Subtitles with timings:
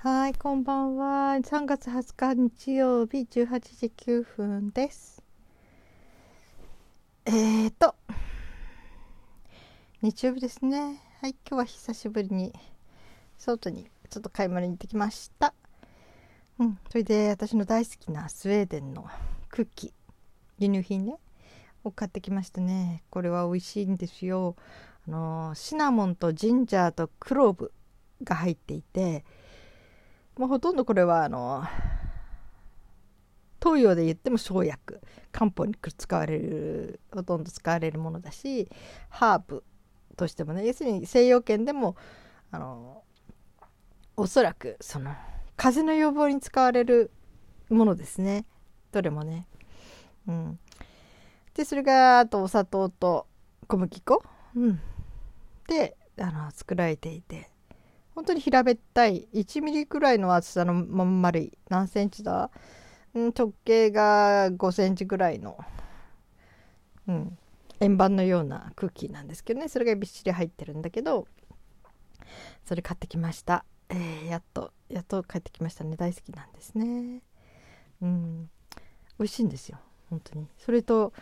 [0.00, 1.34] はい、こんばんは。
[1.42, 5.24] 3月20日日曜日18時9分です。
[7.26, 7.96] えーと、
[10.00, 11.02] 日曜日ですね。
[11.20, 12.52] はい、今日は久しぶりに
[13.38, 15.52] 外にちょっと買い物に行ってきました。
[16.60, 19.04] うん、それで私の大好きなスウェーデンの
[19.48, 19.92] クッキー、
[20.60, 21.16] 輸入品ね、
[21.82, 23.02] を買ってきましたね。
[23.10, 24.54] これは美味しいんですよ。
[25.08, 27.72] あのシナモンとジンジャーとクローブ
[28.22, 29.24] が入っていて、
[30.38, 31.64] もうほとんどこれはあの
[33.60, 35.00] 東洋で言っても生薬。
[35.32, 38.68] 漢方に使われるほとんど使われるものだし
[39.08, 39.62] ハーブ
[40.16, 41.96] としてもね要するに西洋圏でも
[42.50, 43.02] あの
[44.16, 45.14] おそらくその
[45.56, 47.10] 風邪の予防に使われる
[47.68, 48.46] ものですね。
[48.90, 49.46] どれもね。
[50.26, 50.58] うん、
[51.54, 53.26] でそれがあとお砂糖と
[53.66, 54.22] 小麦粉、
[54.56, 54.80] うん、
[55.68, 57.50] であの作られていて。
[58.18, 62.50] 本当に平べったい1ミリくらいの厚さのまん丸い何センチだ、
[63.14, 65.56] うん、直径が5センチぐらいの、
[67.06, 67.38] うん、
[67.78, 69.68] 円盤のようなクッキーなんですけどね。
[69.68, 71.28] それがびっしり入ってるんだけど
[72.64, 75.94] それ買ってきました、えー、やっとやっと帰ってきましたね。
[75.94, 77.22] 大好きなんですね。
[78.02, 78.50] うん。
[79.20, 79.78] 美味しいんですよ。
[80.10, 80.48] 本当に。
[80.58, 81.12] それと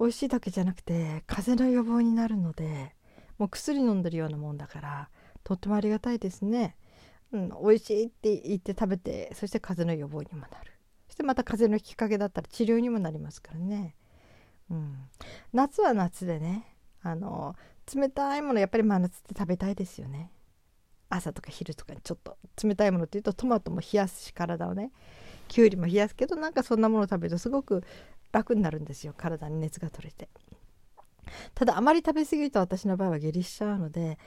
[0.00, 2.94] 美味しいだけじゃなくて風邪の予防になるので
[3.36, 5.08] もう薬飲んでるようなもんだから
[5.48, 6.76] とってもありがたいですね。
[7.32, 10.72] うん、美味しいって言って食べてそして風邪の予防にもなる。
[11.06, 13.96] そしてまた風邪のきっかけだったら治療にもなりますからね、
[14.70, 15.08] うん、
[15.54, 17.56] 夏は夏でねあの
[17.94, 20.30] 冷たいものやっぱり真夏って食べたいですよね。
[21.08, 22.36] 朝とか昼とかにちょっと。
[22.62, 24.92] 冷たいものっていうとトマトも冷やすし体をね
[25.48, 27.82] きゅうりも冷やすけどなんかそんなもの食べるとすごく
[28.32, 29.14] 楽になるんですよ。
[29.16, 30.28] 体に熱が取れて。
[31.54, 34.18] ただあまり食べ過ぎると私の場合は下痢しちゃうので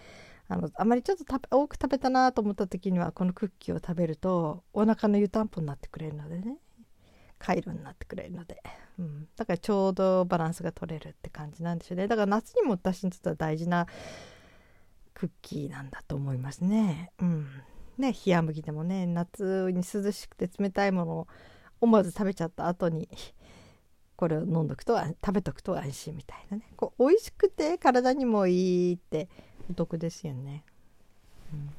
[0.48, 6.58] あのあまりちょっと多く食べたなと思った時にはこのクッキーを食べるとお腹の湯たんぽになってくれるのでね。
[7.42, 8.62] 回路になってくれるので、
[9.00, 12.08] うん、だからちょうどバランスが取れるって感じなんでしょうね。
[12.08, 13.88] だから夏にも私にとっては大事な
[15.14, 17.12] クッキーなんだと思いますね。
[17.20, 17.48] うん、
[17.98, 21.28] ね冷麦でもね夏に涼しくて冷たいものを
[21.82, 23.10] 思わず食べちゃった後に
[24.16, 26.72] これを飲んどくと食べとくと安心みたいなね。
[26.76, 29.30] こう美味しくて体にもいいって
[29.72, 30.64] お得ですよね。
[31.54, 31.70] うん、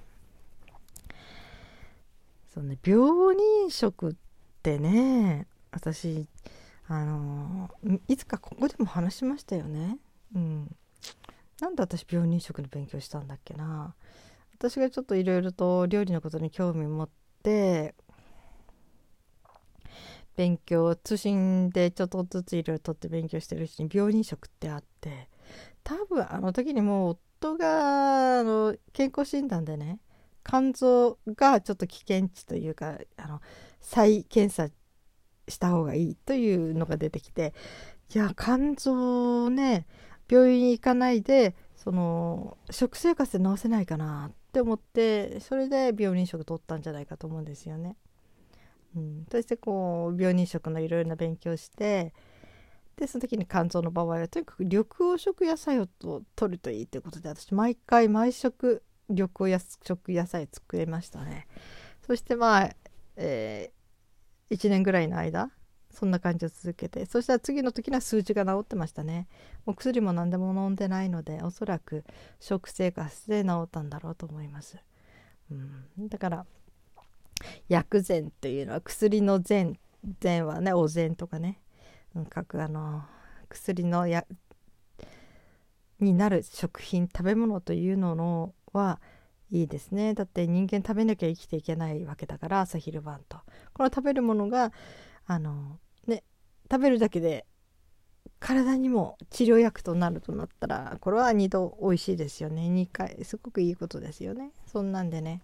[2.52, 4.14] そうね病人食っ
[4.62, 6.26] てね私
[6.88, 7.70] あの
[8.08, 9.98] いつかここでも話しましたよね。
[10.34, 10.76] うん、
[11.60, 13.94] なんで私病人食の勉強したんだっけな
[14.54, 17.08] 私がちょっといろいろと料理のことに興味持っ
[17.42, 17.94] て
[20.36, 25.28] 勉強通信でちょっとずついろいろとって勉強してるうちに病人食ってあって
[25.84, 29.98] 多分あの時にもう夫があの健康診断でね
[30.44, 33.40] 肝臓がちょっと危険値というかあの
[33.80, 34.72] 再検査
[35.48, 37.52] した方がいいというのが出てきて
[38.14, 39.86] いや肝臓ね
[40.30, 47.96] 病院に行かないでその食生活で治せないかなって思ってそれで病人食取ったんじゃないかと思うんですよね。
[48.94, 52.12] うん、そしてこう病人食のいろいろな勉強して
[52.96, 59.50] でその時に肝臓の場合はとにかく緑黄色野菜をと取るといいということで私毎回毎食緑黄
[59.82, 61.46] 色野菜作れましたね。
[62.06, 62.70] そしてまあ、
[63.16, 65.50] えー、1年ぐらいの間
[65.90, 69.28] そんな感じを続けてそしたら次の時には数値が治ってましたね。
[69.66, 72.04] お薬も何でも飲んでないのでおそらく
[72.40, 74.78] 食生活で治ったんだろうと思います、
[75.50, 76.46] うん、だから
[77.68, 79.78] 薬膳というのは薬の膳
[80.20, 81.61] 膳はねお膳とかね
[82.28, 83.02] 各あの
[83.48, 84.26] 薬のや
[86.00, 89.00] になる食品食べ物というののは
[89.50, 90.14] いいですね。
[90.14, 93.38] だって人間食べなきゃ生きていけないわけだから朝昼晩と。
[93.74, 94.72] この食べるものが
[95.26, 96.24] あのね
[96.70, 97.46] 食べるだけで
[98.40, 102.68] 体にも治療薬となるとなったらこれは2度美味しいですよね。
[102.68, 104.50] 2回すごくいいことですよね。
[104.66, 105.42] そんなんでね。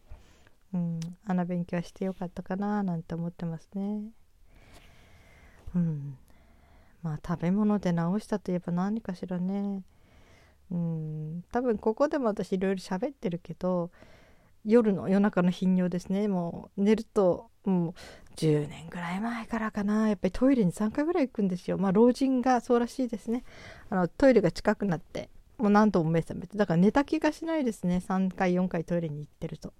[0.74, 1.00] うん。
[1.26, 4.02] あの勉強してよかったかななんて思ってますね。
[5.74, 6.18] うん。
[7.02, 9.82] まあ食べ物で治したといえば何かしらね。
[10.70, 11.44] うん。
[11.52, 13.90] 多分ここでも私いろいろ喋ってるけど
[14.64, 16.28] 夜の夜中の頻尿ですね。
[16.28, 17.94] もう寝るともう
[18.36, 20.08] 10年ぐらい前からかな。
[20.08, 21.78] やっぱりトイレに3回ぐらい行くんですよ。
[21.78, 23.44] まあ老人がそうらしいですね。
[23.90, 26.58] あのトイレが近くなってもう何度も目覚めて。
[26.58, 28.02] だから寝た気がしないですね。
[28.06, 29.72] 3回4回トイレに行ってると。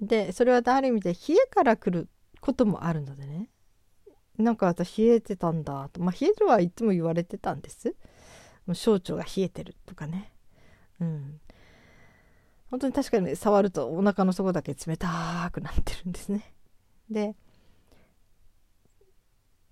[0.00, 2.08] でそれはある意味で冷えから来る
[2.40, 3.49] こともあるのでね。
[4.40, 5.88] なんか私冷えてたんだ。
[5.90, 7.94] とまあ冷えるはいつも言われてたんです。
[8.66, 10.32] もう小腸が冷えてるとかね。
[11.00, 11.40] うん。
[12.70, 16.54] 本当に確かに触るとお腹の底だけ冷たくなってるんですね。
[17.10, 17.34] で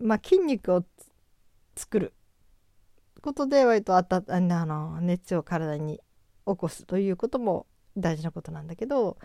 [0.00, 0.85] まあ筋肉を
[1.76, 2.12] 作る
[3.21, 6.00] ことで割とあたあの熱を体に
[6.47, 7.67] 起こすということも
[7.97, 9.17] 大事なことなんだけど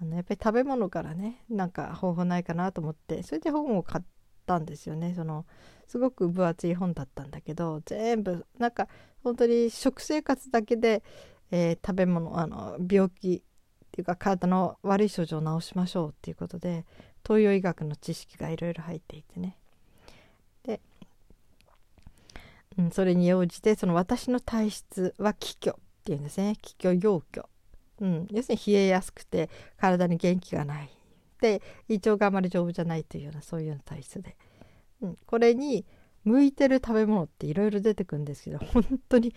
[0.00, 4.17] あのやっぱり食べ物からねなんか方法ないかなと思ってそれで本を買って
[4.48, 5.12] たんですよね。
[5.14, 5.44] その
[5.86, 8.88] すごく分厚い本だったんだけど全部なんか
[9.22, 11.02] 本当に食生活だけで、
[11.50, 13.42] えー、食べ物あの病気
[13.86, 16.86] っていうか体の悪い症状を治しましょうっていうことで
[17.26, 19.56] 東洋医学の知識がいろいろ入っていてね。
[20.62, 20.80] で、
[22.78, 25.74] うん、それに応じてその私の体質は気虚っ
[26.04, 26.56] ていうんですね。
[26.62, 27.46] 気虚陽虚、
[28.00, 30.97] うん、要するに冷えやすくて体に元気がない。
[31.40, 34.36] で胃腸があまり丈夫じゃないというようなそういうような体質で、
[35.02, 35.84] うん、これに
[36.24, 39.34] 向いてる食べ物っていろいろ出てくるんですけど 本当に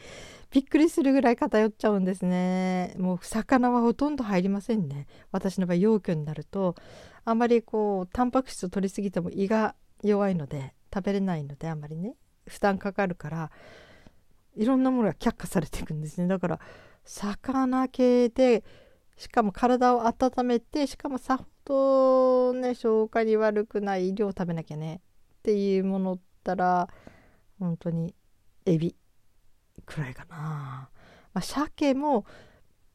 [0.49, 2.93] びっくりするぐらい偏っちゃうんですね。
[2.97, 5.07] もう魚はほとんど入りませんね。
[5.31, 6.75] 私の場合陽虚になると
[7.23, 12.15] あんまりこうタンパク質を取りすぎても胃が弱いので食べれないのであんまりね
[12.47, 13.51] 負担かかるから
[14.57, 16.27] いろんなものが却下されていくんですね。
[16.27, 16.59] だから
[17.05, 18.63] 魚系で
[19.17, 25.01] しかも体を温めてしかもさほどね消化に悪くない量食べなきゃね。
[25.39, 26.89] っていうものったら
[27.59, 28.13] 本当に
[28.65, 28.95] エビ
[29.85, 30.35] くらいかな、
[31.33, 32.25] まあ、鮭も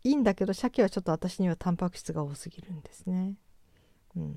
[0.04, 3.34] いいんだけど鮭はちょっと私にはタンパク質が多すぎるんですね。
[4.14, 4.36] うん。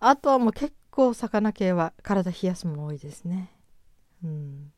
[0.00, 3.50] あとはもう結構魚系は体冷やすもの多いですね。
[4.24, 4.72] うん。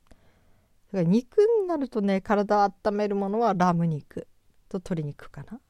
[0.93, 4.27] だから肉になるとね体温めるものはラム肉
[4.69, 5.61] と鶏肉かな。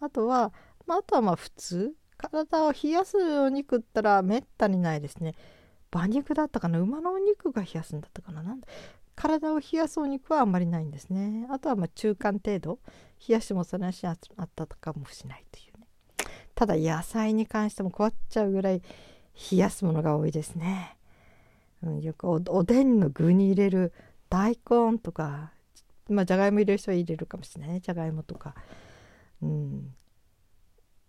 [0.00, 0.52] あとは、
[0.86, 1.94] まあ、あとはまあ普通。
[2.16, 5.34] 体を冷やすお肉ったらめったにないですね。
[5.92, 6.78] 馬肉だったかな。
[6.78, 8.42] 馬のお肉が冷やすんだったかな。
[8.42, 8.60] なん
[9.14, 11.46] 体を冷やすお肉はあんまりないんですね。
[11.50, 12.78] あとはまあ中間程度。
[13.26, 14.18] 冷やしてもそれなしあっ
[14.54, 15.86] たとかもしないというね。
[16.54, 18.82] ただ野菜に関しても困っちゃうぐらい
[19.50, 20.96] 冷やすものが多いですね、
[21.82, 23.92] うん、よくおでんの具に入れる
[24.28, 25.52] 大根とか
[26.08, 27.80] まあじゃがいも入れる人は入れるかもしれないね。
[27.80, 28.54] じゃがいもとか。
[29.42, 29.94] うん。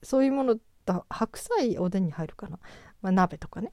[0.03, 0.57] そういうもの
[1.09, 2.59] 白菜おでんに入るかな、
[3.01, 3.71] まあ、鍋とかね。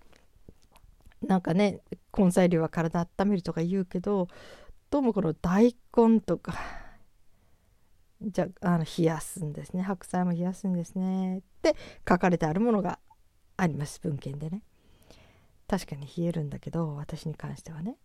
[1.26, 1.80] なんかね
[2.16, 4.28] 根菜類は体温めるとか言うけど
[4.88, 6.54] どうもこの大根とか
[8.22, 9.82] じゃあの冷やすんですね。
[9.82, 11.38] 白菜も冷やすんですね。
[11.38, 11.76] って
[12.08, 12.98] 書かれてあるものが
[13.56, 14.62] あります文献でね。
[15.68, 17.96] 確かに冷えるんだけど私に関してはね。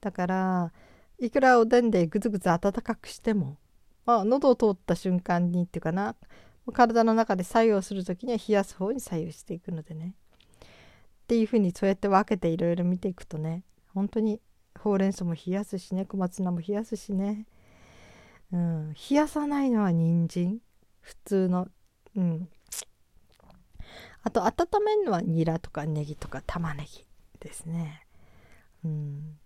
[0.00, 0.72] だから
[1.18, 3.58] いくらおでんでぐずぐず温かくしても、
[4.06, 6.16] まあ、喉を通った瞬間にっていうかな。
[6.72, 10.14] 体の中で作用する時には冷やす方に左右していくのでね。
[11.24, 13.64] っていうふうにそうやって分けていろいろ見ていくとね
[13.94, 14.42] 本当に
[14.78, 17.46] ほうれん草も冷やすしね小松菜も冷やすしね、
[18.52, 20.58] うん、冷やさないのは人参。
[21.00, 21.68] 普通の
[22.16, 22.48] うん。
[24.22, 27.06] あと温めるのはニラとかネギとか玉ねぎ
[27.40, 28.06] ですね。
[28.84, 29.38] うん。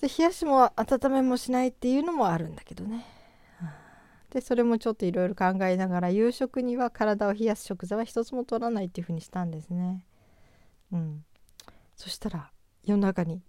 [0.00, 3.06] で冷やしも温めもしないっていうのもあるんだけどね。
[4.36, 10.04] でそれもちょっといろいろ考えながら夕食には体を冷やす食材は一つも取らないっていうふうにしたんですね。
[10.92, 11.24] うん、
[11.96, 12.50] そしたら
[12.84, 13.40] 夜中に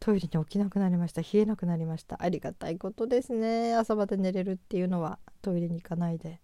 [0.00, 6.40] トイレに起きなくなりました冷えなくなりましたありがたいことですね朝まで寝れるっていうのはトイレに行かないで。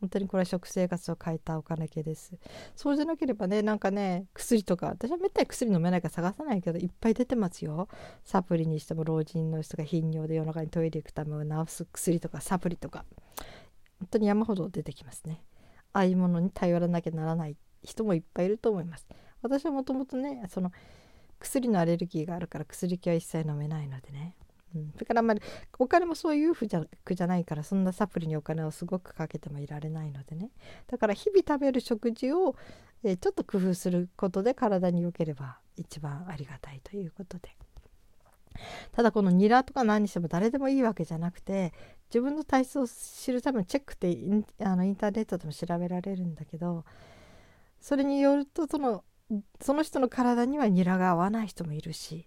[0.00, 2.32] 本当にこれは食生活を変えたお金系です。
[2.76, 7.88] そうじゃなければね、なんかね、薬とか、私はめったに薬飲めないから探さないけど、いっぱい出てますよ。
[8.24, 13.04] サプリにしても老人の人が頻尿で夜中にトイレ行くためを治す薬とかサプリとか、
[13.98, 15.42] 本当に山ほど出てきますね。
[15.92, 19.06] ああいうものに頼らなきゃならない人もいっぱいいると思います。
[19.42, 20.70] 私はもともとね、その
[21.40, 24.36] 薬のアレルギーがあるから薬系は一切飲めないのでね。
[24.74, 25.42] うん、それからあんまり
[25.78, 30.50] お金もそういうふうじゃじゃないからそんなサプリにお金をすごくかけてもいられないのでね。
[30.86, 32.56] だから日々食べる食事を、
[33.02, 37.56] えー、ちょっと工夫することで体に良ければ一番ありがたいということで。
[38.92, 41.72] ただこのニラとか何にしても誰でもいいわけじゃなくて
[42.10, 46.84] 自分の体質を知るためのチェックってインあのインターネットでも調べられるんだけど
[47.80, 49.04] それによるとその
[49.60, 52.26] その人の体にはニラが合わない人もいるし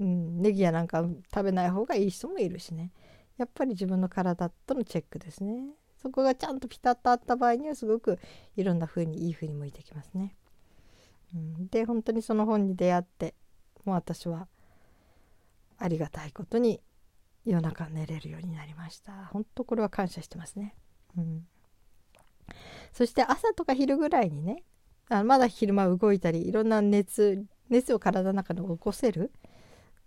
[0.00, 2.92] うん、ネギやなんか食べない方がいい人もいるしね。
[3.36, 5.74] やっぱり自分の体とのチェックですね。
[6.00, 8.20] そこがちゃんとピタッとあった場合にはすごく
[8.56, 10.36] いろんな風にいい風に向いてきますね、
[11.34, 13.34] うん、で本当にその本に出会って
[13.84, 14.46] もう私は
[15.76, 16.80] ありがたいことに
[17.44, 19.12] 夜中寝れるようになりました。
[19.32, 20.76] 本当これは感謝してますね、
[21.16, 21.48] うん、
[22.92, 24.62] そして朝とか昼ぐらいにね
[25.08, 29.32] あまだ昼間動いたりいろんな熱熱を体の中で起こせる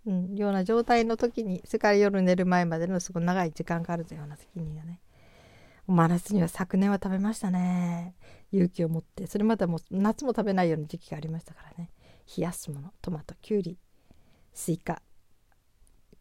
[0.06, 5.00] うん、ような状態の時にそれから夜寝る前までのすごい長い時間があるというような時にはね
[5.86, 8.14] 真夏には昨年は食べましたね。
[8.52, 11.90] 勇気を持ってそれまでも夏も食べないような時期がありましたからね。
[12.36, 13.78] 冷やすものトマトきゅうり
[14.52, 15.02] スイカ。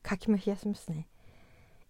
[0.01, 1.07] 柿も冷やしますね。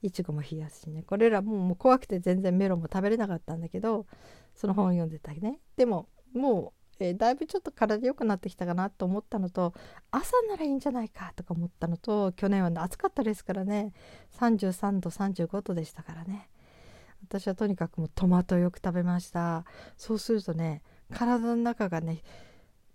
[0.02, 1.04] いちごも冷やすしね。
[1.04, 4.06] これらももう怖くて全然メロンも食べれなかったんだけど
[4.54, 5.60] その本を読んでたりね。
[5.78, 9.74] でももうえ、だいぶちょっと体良くなってきたかなと思ったのと
[10.12, 13.94] 朝ならいいんじゃないかとか思ったのと去年は、暑かったですからね。
[14.40, 16.50] 33度35度でしたからね。
[17.24, 19.66] 私はとにかくもうトマトよく食べました。
[19.98, 20.82] そうするとね
[21.14, 22.24] 体の中がね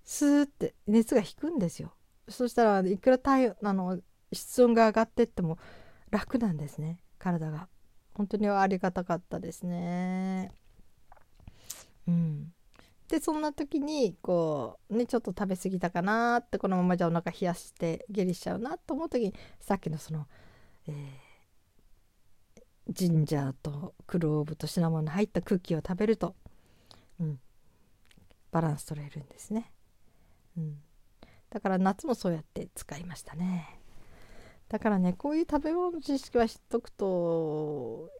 [0.04, 1.94] スーって熱が引くんですよ。
[2.28, 4.00] そしたらいくら体あの
[4.32, 5.58] 室温が上がってっても
[6.10, 7.00] 楽なんですね。
[7.18, 7.68] 体が。
[8.14, 10.50] 本当にありがたかったですね。
[12.08, 12.52] うん。
[13.08, 20.26] でそんな時にこうねちょっと食べ過ぎたかなってこのままじゃお腹冷やして下痢しちゃうなと思う時にさっきのその、
[20.88, 26.34] えー、ジンジャーとクローブとシナモンの入ったクッキーを食べると、
[27.20, 27.38] うん、
[28.50, 29.70] バランス取れるんですね、
[30.56, 30.78] うん、
[31.50, 33.80] だから夏もそうやって使いましたね。
[34.68, 38.10] だからねこういう食べ物の知識は知っとくと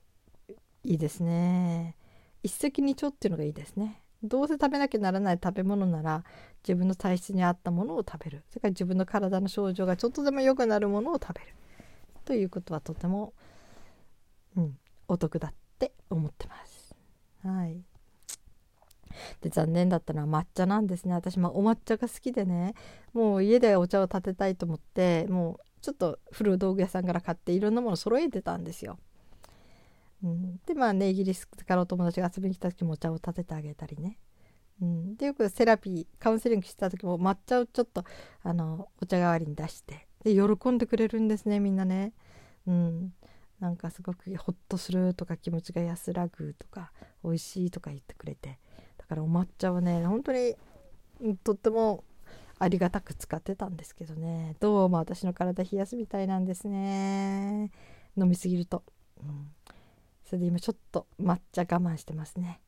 [0.84, 1.96] いいですね。
[2.44, 4.00] 一石二鳥っていうのがいいですね。
[4.23, 6.25] どうせ食べなきゃならない食べ物なら
[6.66, 11.46] 自分の体質に合ったものを食べるそれから自分の体の症状がちょっとでも良くなるものを食べる
[12.25, 13.35] ということはとても、
[14.56, 16.94] うん、お得だって思ってます。
[17.44, 17.80] はい
[19.40, 22.75] で残念だったのは抹茶なんですね私、まあ、お抹茶が好きでね
[23.14, 28.99] もう家でお茶を立てたいと思ってもうちょっと古道具屋さんから買っていろんなもの揃えてたんですよ。
[30.66, 34.18] でまあねイギリスからお友達が遊びに来た時もお茶を立ててあげたりね。
[34.80, 38.04] うん、でよくセラピーカウンセリングした時も抹茶をちょっと
[38.42, 40.06] あのお茶代わりに出して。
[40.23, 42.12] で喜んでくれるんですねみんなね。
[42.66, 43.14] うん、
[43.61, 46.92] なんかすごくホッとするとか気持ちが安らぐとか
[47.23, 48.59] 美味しいとか言ってくれて。
[48.99, 50.56] だからお抹茶はね本当に
[51.45, 52.04] とっても
[52.59, 54.56] ありがたく使ってたんですけどね。
[54.61, 57.71] どうも私の体冷やすみたいなんですね。
[58.16, 58.83] 飲みすぎると、
[59.23, 59.52] うん、
[60.28, 62.61] それで今ちょっと抹茶我慢してますね。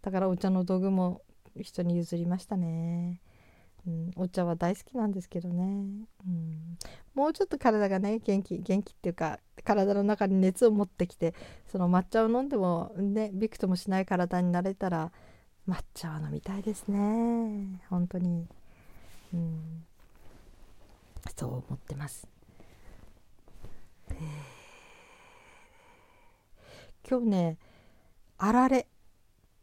[0.00, 1.22] だからお茶の道具も
[1.56, 3.20] 人に譲りましたね、
[3.86, 5.64] うん、お茶は大好きなんですけどね、
[6.26, 6.78] うん、
[7.14, 11.34] もうちょっと体がね元気元気っていうか体の中に熱を持ってきて
[11.66, 15.12] その抹茶を飲んでもねびくともしない体になれたら
[15.68, 17.80] 抹茶は飲みたいですね。
[17.88, 18.46] 本当に。
[19.32, 19.84] うん、
[21.36, 22.28] そう思ってます。
[24.10, 24.16] えー、
[27.08, 27.58] 今日ね
[28.38, 28.86] あられ。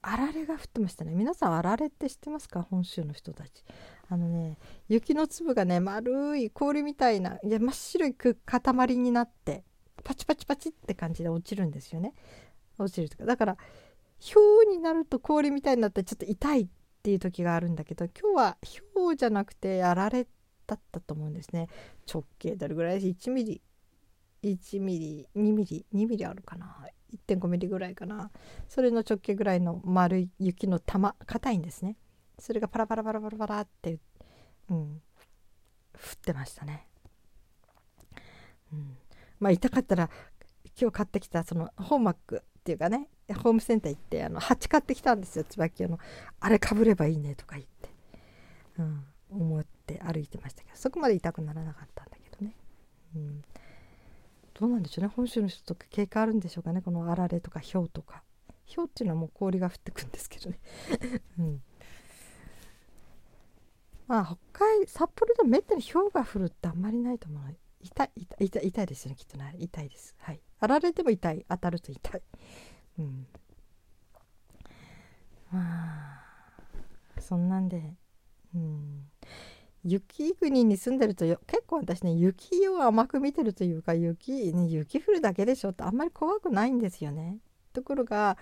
[0.03, 1.13] あられが降ってましたね。
[1.13, 2.63] 皆さんあられって知ってますか？
[2.63, 3.63] 本州の人たち。
[4.09, 4.57] あのね
[4.89, 9.63] 雪の粒がね丸い氷みたいないや真っ白い塊になって
[10.03, 12.15] パチパチパチって感じで落ちるんですよね。
[12.79, 13.25] 落ちるとか。
[13.25, 13.57] だから
[14.33, 16.67] 氷になると氷みたいになってちょっと痛いっ
[17.03, 18.57] ていう時があるんだけど今日は
[18.95, 20.25] 氷じゃなくてやられ
[20.65, 21.67] だったと思うんですね。
[22.11, 23.61] 直径どれぐらい1ミリ。
[24.43, 26.87] 1ミリ2ミリ2ミリあるかな。
[27.27, 28.31] 1.5ミリぐらいかな。
[28.69, 31.97] それの直径ぐらいの丸い雪の玉硬いんですね。
[32.39, 33.99] それがパラパラパラパラパラって、
[34.69, 35.01] うん、
[35.93, 36.87] 降ってましたね、
[38.73, 38.97] うん、
[39.39, 40.09] まあ痛かったら
[40.79, 43.07] 今日買ってきたそのホーマックっていうかね
[43.43, 45.99] ホームセンター行ってあの鉢買ってきたんですよ椿の。
[46.39, 47.89] あれかぶればいいねとか言って、
[48.79, 52.55] うん、思って歩いてましたけどそこまで痛くならなかったんだけどね、
[53.15, 53.41] うん、
[54.61, 55.11] どうなんでしょうね。
[55.15, 56.83] 本州の人とか経過あるんでしょうかね。
[56.83, 58.21] このあられとか氷とか。
[58.75, 60.59] 氷っていうのはもう氷が降ってくんですけどね、
[61.39, 61.63] うん、
[64.07, 69.15] まあ北海札幌でもめったに氷が降るってあんまりないと思う痛い痛い痛い痛いですよね。
[69.15, 69.55] きっとね。
[69.57, 70.15] 痛いです。
[70.19, 70.41] はい。
[70.59, 71.43] あられても痛い。
[71.49, 72.21] 当たると痛い。
[72.99, 73.27] うん。
[75.51, 77.95] まあそんなんで。
[78.53, 79.10] うん。
[79.83, 87.39] 雪国に住んでると結構私ね雪を甘く見てるというか雪,、ね、雪降るだけでしょってあんまり怖くないんですよね。
[87.73, 88.37] ところが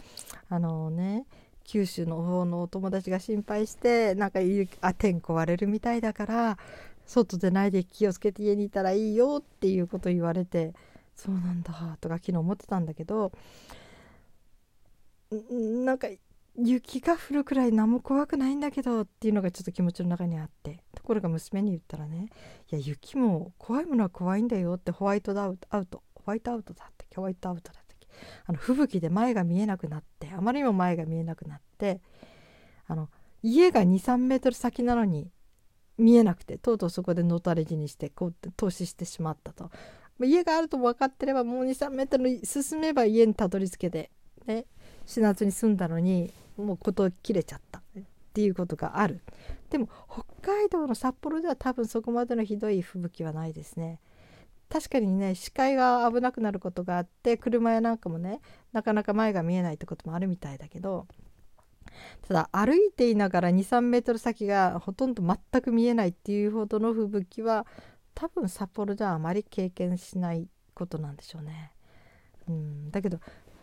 [0.50, 1.26] あのね
[1.64, 4.40] 九州の方のお友達が心配してなんか
[4.82, 6.58] あ天候割れるみたいだから
[7.06, 10.74] 外でないで気をつけて家にいたらいいよっていうこと言われて
[11.16, 13.32] そうなんだとか昨日思ってたんだけど
[15.50, 16.08] なんか
[16.62, 22.28] 雪が降るくらい何も怖くないんだけどっていうのがちょっと気持ちの中にあってところが娘に言ったらね
[22.72, 28.08] いや雪も怖いものは怖いんだよってホワイトアウトホワイトアウトだったっけホワイトアウトだったっけ？
[28.46, 32.02] あの吹雪で前が見えなくなってあまりにも前が見えなくなって
[32.88, 33.10] あの
[33.42, 35.32] 家が23メートル先なのに
[35.98, 39.70] 見えなくてとうとうそこでのたれ死にしてこうって投資してしまったと。
[40.22, 44.12] 家があると分かってればもう23メートル進めば家にたどり着けて、
[44.46, 44.66] ね、
[45.10, 47.82] 死なずに済んだのにもう事切れちゃったっ
[48.32, 49.22] ていうことがある。
[49.72, 54.00] でも北海道の札幌では多分そこまでのひどい吹雪はないですね。
[54.70, 58.40] 確かにね視界が危なくなることがあって車やなんかもね
[58.72, 61.08] なかなか前が見えないってこともあるみたいだけど
[62.28, 67.66] ただ歩いていながら23メートル先がほとんど全く見えないっていうほどの吹雪は
[68.14, 71.72] 多分札幌ではあまり経験しないことなんでしょうね。
[72.48, 73.20] うん、だけど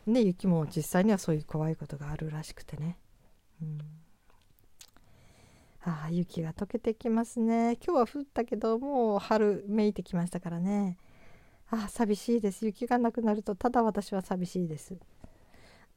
[0.07, 2.99] ね雪も実際にはそういう怖いことがあるらしくてね。
[3.63, 3.79] うん。
[5.83, 7.79] ああ雪が溶けてきますね。
[7.85, 10.99] 今日は降ったけどもう春めいてきましたからね。
[11.71, 12.67] ああ寂しいです。
[12.67, 14.97] 雪がなくなるとただ私は寂しいです、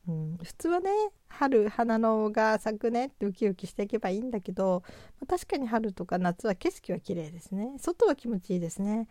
[0.07, 0.89] うん、普通はね
[1.27, 4.83] 春花のが咲くねってウキウキしていけばいいんだけど、
[5.19, 7.75] ま確かに春とか夏は景色は綺麗ですね。
[7.77, 9.07] 外は気持ちいいですね。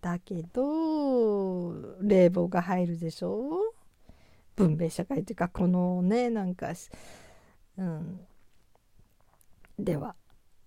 [0.00, 3.60] だけど冷房が入るでしょ？
[3.60, 3.74] う
[4.58, 6.72] 文明社会というかこのねなんか
[7.76, 8.20] うん。
[9.78, 10.16] では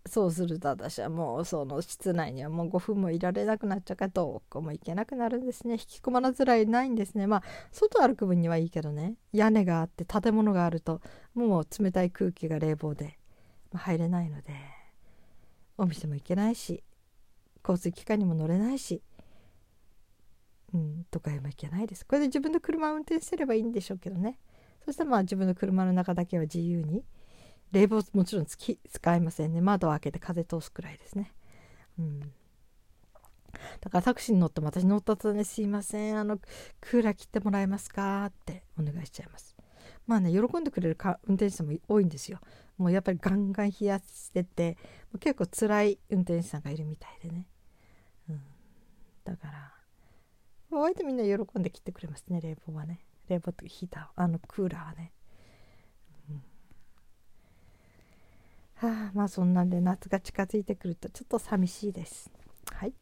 [0.05, 5.74] そうすると私はもうその室内にはもう5分もいられなくなっちゃうからどこも行けなくなるんですね。
[5.74, 7.27] 引き込まなずらいないんですね。
[7.27, 9.15] まあ外歩く分にはいいけどね。
[9.31, 11.01] 屋根があって建物があると
[11.36, 13.19] もう冷たい空気が冷房で
[13.74, 14.53] 入れないので
[15.77, 16.83] お店も行けないし
[17.63, 19.01] 交通機関にも乗れないし
[20.73, 22.05] うん都会も行けないです。
[22.05, 24.39] これで自分の車を運転すればいいんでしょうけどね。
[24.85, 27.03] そしたらまあ自分の車の中だけは自由に
[27.71, 29.61] 冷房もちろん使いませんね。
[29.61, 31.33] 窓を開けて風通すくらいですね。
[31.99, 32.19] うん。
[33.79, 36.19] だからタクシーに乗っても私乗ったとねすいません。
[36.19, 36.37] あの
[36.79, 38.25] クーラー切ってもらえますか？
[38.25, 39.55] ってお願いしちゃいます。
[40.07, 42.39] まあね喜んでくれるか運転手さんも多いんですよ。
[42.77, 44.77] もうやっぱりガンガン冷やしてて
[45.19, 47.47] 結構辛い運転手さんがいるみたいでね、
[48.29, 48.41] うん、
[49.23, 49.73] だから
[50.79, 52.39] 割とみんな喜んで切ってくれますね。
[52.41, 53.01] 冷房はね。
[53.27, 55.11] 冷房とヒーターあのクーラーはね。
[58.75, 62.31] はあ、まあそんなんで夏が近づいてくるとちょっと寂しいです。
[62.74, 62.93] はい、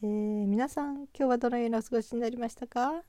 [0.00, 3.02] えー、皆さん今日はどのようなお過ごしになりましたか？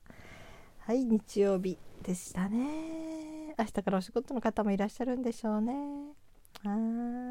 [0.80, 3.54] はい日曜日でしたね。
[3.60, 5.74] 明日からお仕事の方もいらっしゃるんでしょうね。
[6.64, 7.23] はい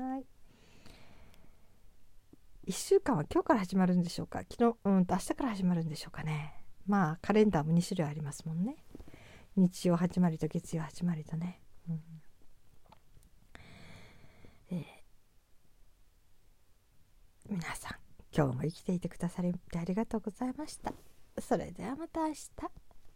[2.64, 4.44] 1週間は今日から始まるんでしょうか？
[4.48, 6.64] 昨日うんと明日から始まるんでしょうかね。
[6.86, 8.76] まあカレンダーも2種類ありますもんね。
[9.56, 12.00] 日曜始まりと月曜始まりとね、うん。
[14.70, 14.84] え
[17.50, 17.96] 皆さん
[18.34, 20.92] 今日も生きていてくださりありがとうございました。
[21.40, 22.50] それではまた明日。